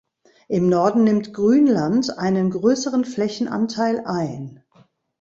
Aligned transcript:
Im 0.47 0.67
Norden 0.67 1.03
nimmt 1.03 1.31
Grünland 1.31 2.17
einen 2.17 2.49
größeren 2.49 3.05
Flächenanteil 3.05 3.99
ein. 4.03 4.63